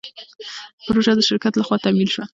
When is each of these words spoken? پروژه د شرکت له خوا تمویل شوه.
پروژه 0.85 1.13
د 1.15 1.19
شرکت 1.29 1.53
له 1.55 1.63
خوا 1.67 1.77
تمویل 1.83 2.09
شوه. 2.13 2.25